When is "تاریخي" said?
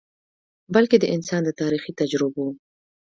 1.61-1.91